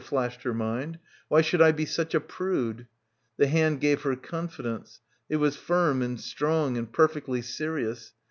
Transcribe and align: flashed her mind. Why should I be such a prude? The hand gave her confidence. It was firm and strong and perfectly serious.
flashed 0.03 0.41
her 0.41 0.51
mind. 0.53 0.97
Why 1.27 1.41
should 1.41 1.61
I 1.61 1.71
be 1.71 1.85
such 1.85 2.15
a 2.15 2.19
prude? 2.19 2.87
The 3.37 3.45
hand 3.45 3.79
gave 3.81 4.01
her 4.01 4.15
confidence. 4.15 4.99
It 5.29 5.35
was 5.35 5.55
firm 5.57 6.01
and 6.01 6.19
strong 6.19 6.75
and 6.75 6.91
perfectly 6.91 7.43
serious. 7.43 8.11